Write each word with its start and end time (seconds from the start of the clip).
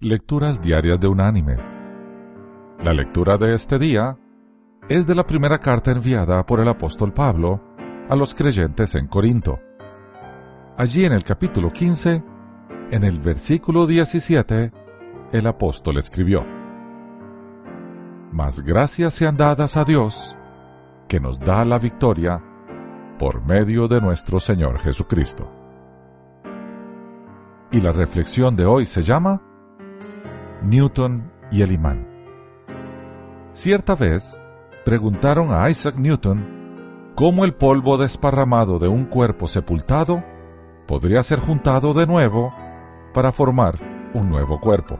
Lecturas 0.00 0.62
Diarias 0.62 1.00
de 1.00 1.08
Unánimes. 1.08 1.82
La 2.84 2.92
lectura 2.92 3.36
de 3.36 3.52
este 3.52 3.80
día 3.80 4.16
es 4.88 5.08
de 5.08 5.14
la 5.16 5.26
primera 5.26 5.58
carta 5.58 5.90
enviada 5.90 6.46
por 6.46 6.60
el 6.60 6.68
apóstol 6.68 7.12
Pablo 7.12 7.60
a 8.08 8.14
los 8.14 8.32
creyentes 8.32 8.94
en 8.94 9.08
Corinto. 9.08 9.58
Allí 10.76 11.04
en 11.04 11.14
el 11.14 11.24
capítulo 11.24 11.72
15, 11.72 12.22
en 12.92 13.02
el 13.02 13.18
versículo 13.18 13.88
17, 13.88 14.70
el 15.32 15.46
apóstol 15.48 15.98
escribió, 15.98 16.46
Mas 18.30 18.62
gracias 18.62 19.14
sean 19.14 19.36
dadas 19.36 19.76
a 19.76 19.82
Dios, 19.82 20.36
que 21.08 21.18
nos 21.18 21.40
da 21.40 21.64
la 21.64 21.80
victoria 21.80 22.40
por 23.18 23.44
medio 23.44 23.88
de 23.88 24.00
nuestro 24.00 24.38
Señor 24.38 24.78
Jesucristo. 24.78 25.50
Y 27.72 27.80
la 27.80 27.90
reflexión 27.90 28.54
de 28.54 28.64
hoy 28.64 28.86
se 28.86 29.02
llama 29.02 29.42
Newton 30.62 31.30
y 31.50 31.62
el 31.62 31.72
imán. 31.72 32.06
Cierta 33.52 33.94
vez 33.94 34.40
preguntaron 34.84 35.52
a 35.52 35.68
Isaac 35.70 35.96
Newton 35.96 37.12
cómo 37.14 37.44
el 37.44 37.54
polvo 37.54 37.96
desparramado 37.96 38.78
de 38.78 38.88
un 38.88 39.04
cuerpo 39.04 39.46
sepultado 39.46 40.22
podría 40.86 41.22
ser 41.22 41.40
juntado 41.40 41.94
de 41.94 42.06
nuevo 42.06 42.52
para 43.12 43.32
formar 43.32 43.78
un 44.14 44.28
nuevo 44.28 44.60
cuerpo. 44.60 44.98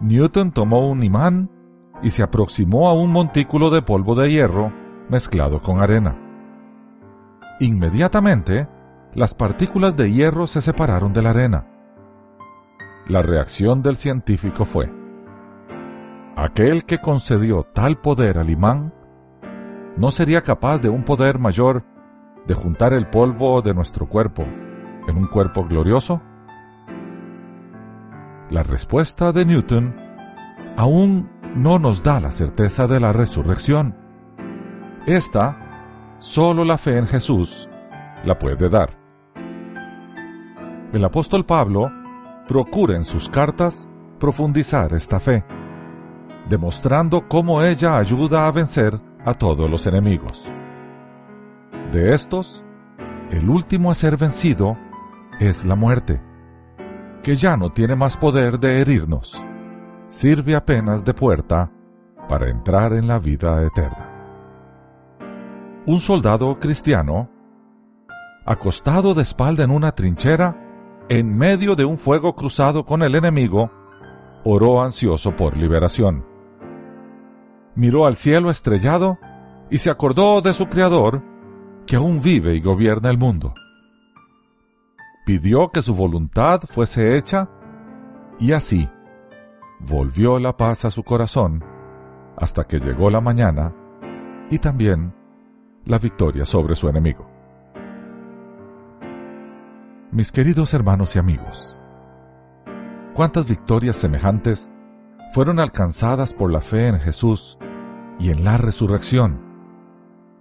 Newton 0.00 0.52
tomó 0.52 0.88
un 0.88 1.02
imán 1.02 1.50
y 2.02 2.10
se 2.10 2.22
aproximó 2.22 2.88
a 2.88 2.94
un 2.94 3.10
montículo 3.10 3.70
de 3.70 3.82
polvo 3.82 4.14
de 4.14 4.30
hierro 4.30 4.72
mezclado 5.08 5.60
con 5.60 5.80
arena. 5.80 6.16
Inmediatamente, 7.60 8.68
las 9.14 9.34
partículas 9.34 9.96
de 9.96 10.12
hierro 10.12 10.46
se 10.46 10.60
separaron 10.60 11.12
de 11.12 11.22
la 11.22 11.30
arena. 11.30 11.73
La 13.06 13.20
reacción 13.20 13.82
del 13.82 13.96
científico 13.96 14.64
fue, 14.64 14.90
aquel 16.36 16.86
que 16.86 16.98
concedió 16.98 17.64
tal 17.64 17.98
poder 17.98 18.38
al 18.38 18.48
imán, 18.48 18.94
¿no 19.98 20.10
sería 20.10 20.40
capaz 20.40 20.78
de 20.78 20.88
un 20.88 21.02
poder 21.02 21.38
mayor 21.38 21.84
de 22.46 22.54
juntar 22.54 22.94
el 22.94 23.06
polvo 23.08 23.60
de 23.60 23.74
nuestro 23.74 24.08
cuerpo 24.08 24.44
en 25.06 25.18
un 25.18 25.26
cuerpo 25.26 25.66
glorioso? 25.66 26.22
La 28.48 28.62
respuesta 28.62 29.32
de 29.32 29.44
Newton 29.44 29.94
aún 30.78 31.30
no 31.54 31.78
nos 31.78 32.02
da 32.02 32.20
la 32.20 32.32
certeza 32.32 32.86
de 32.86 33.00
la 33.00 33.12
resurrección. 33.12 33.96
Esta, 35.04 36.16
solo 36.20 36.64
la 36.64 36.78
fe 36.78 36.96
en 36.96 37.06
Jesús 37.06 37.68
la 38.24 38.38
puede 38.38 38.70
dar. 38.70 38.96
El 40.94 41.04
apóstol 41.04 41.44
Pablo 41.44 41.90
procura 42.46 42.96
en 42.96 43.04
sus 43.04 43.28
cartas 43.28 43.88
profundizar 44.18 44.92
esta 44.94 45.20
fe, 45.20 45.44
demostrando 46.48 47.26
cómo 47.28 47.62
ella 47.62 47.98
ayuda 47.98 48.46
a 48.46 48.52
vencer 48.52 49.00
a 49.24 49.34
todos 49.34 49.70
los 49.70 49.86
enemigos. 49.86 50.50
De 51.92 52.14
estos, 52.14 52.62
el 53.30 53.48
último 53.48 53.90
a 53.90 53.94
ser 53.94 54.16
vencido 54.16 54.76
es 55.40 55.64
la 55.64 55.74
muerte, 55.74 56.20
que 57.22 57.36
ya 57.36 57.56
no 57.56 57.70
tiene 57.70 57.96
más 57.96 58.16
poder 58.16 58.58
de 58.58 58.80
herirnos, 58.80 59.42
sirve 60.08 60.54
apenas 60.54 61.04
de 61.04 61.14
puerta 61.14 61.70
para 62.28 62.48
entrar 62.48 62.92
en 62.92 63.08
la 63.08 63.18
vida 63.18 63.62
eterna. 63.62 64.10
Un 65.86 66.00
soldado 66.00 66.58
cristiano, 66.58 67.28
acostado 68.46 69.14
de 69.14 69.22
espalda 69.22 69.64
en 69.64 69.70
una 69.70 69.92
trinchera, 69.92 70.63
en 71.08 71.36
medio 71.36 71.76
de 71.76 71.84
un 71.84 71.98
fuego 71.98 72.34
cruzado 72.34 72.84
con 72.84 73.02
el 73.02 73.14
enemigo, 73.14 73.70
oró 74.44 74.82
ansioso 74.82 75.36
por 75.36 75.56
liberación. 75.56 76.24
Miró 77.74 78.06
al 78.06 78.16
cielo 78.16 78.50
estrellado 78.50 79.18
y 79.70 79.78
se 79.78 79.90
acordó 79.90 80.40
de 80.40 80.54
su 80.54 80.66
Creador, 80.66 81.22
que 81.86 81.96
aún 81.96 82.22
vive 82.22 82.54
y 82.54 82.60
gobierna 82.60 83.10
el 83.10 83.18
mundo. 83.18 83.54
Pidió 85.26 85.70
que 85.70 85.82
su 85.82 85.94
voluntad 85.94 86.62
fuese 86.62 87.16
hecha 87.16 87.48
y 88.38 88.52
así 88.52 88.88
volvió 89.80 90.38
la 90.38 90.56
paz 90.56 90.84
a 90.84 90.90
su 90.90 91.02
corazón 91.02 91.64
hasta 92.36 92.64
que 92.64 92.78
llegó 92.78 93.10
la 93.10 93.20
mañana 93.20 93.74
y 94.50 94.58
también 94.58 95.14
la 95.84 95.98
victoria 95.98 96.44
sobre 96.44 96.74
su 96.74 96.88
enemigo. 96.88 97.33
Mis 100.14 100.30
queridos 100.30 100.72
hermanos 100.74 101.16
y 101.16 101.18
amigos, 101.18 101.76
cuántas 103.14 103.48
victorias 103.48 103.96
semejantes 103.96 104.70
fueron 105.32 105.58
alcanzadas 105.58 106.32
por 106.32 106.52
la 106.52 106.60
fe 106.60 106.86
en 106.86 107.00
Jesús 107.00 107.58
y 108.20 108.30
en 108.30 108.44
la 108.44 108.56
resurrección, 108.56 109.40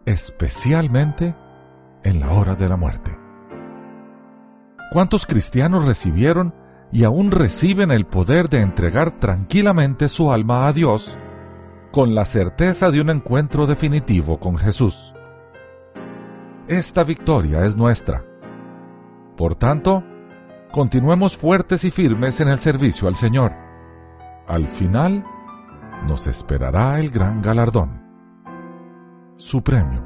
especialmente 0.06 1.35
en 2.03 2.19
la 2.19 2.34
hora 2.34 2.53
de 2.53 2.69
la 2.69 2.78
muerte. 2.78 3.17
¿Cuántos 4.91 5.25
cristianos 5.25 5.88
recibieron 5.88 6.53
y 6.91 7.03
aún 7.03 7.31
reciben 7.31 7.90
el 7.90 8.05
poder 8.05 8.50
de 8.50 8.61
entregar 8.61 9.19
tranquilamente 9.19 10.07
su 10.07 10.31
alma 10.31 10.67
a 10.67 10.73
Dios 10.73 11.17
con 11.91 12.13
la 12.13 12.25
certeza 12.25 12.91
de 12.91 13.01
un 13.01 13.09
encuentro 13.09 13.66
definitivo 13.66 14.40
con 14.40 14.55
Jesús? 14.55 15.16
Esta 16.67 17.03
victoria 17.03 17.66
es 17.66 17.75
nuestra 17.75 18.23
por 19.38 19.56
tanto, 19.56 20.04
continuemos 20.72 21.38
fuertes 21.38 21.84
y 21.86 21.92
firmes 21.92 22.40
en 22.40 22.50
el 22.50 22.60
servicio 22.60 23.08
al 23.08 23.16
Señor. 23.16 23.54
Al 24.48 24.68
final, 24.68 25.26
nos 26.08 26.28
esperará 26.28 27.00
el 27.00 27.10
gran 27.10 27.42
galardón. 27.42 28.04
Su 29.38 29.64
premio. 29.64 30.06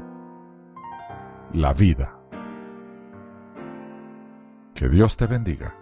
La 1.52 1.72
vida. 1.72 2.18
Que 4.74 4.88
Dios 4.88 5.16
te 5.16 5.26
bendiga. 5.26 5.74